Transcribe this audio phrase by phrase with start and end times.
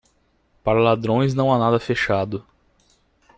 [0.63, 2.43] Para ladrões não há nada fechado.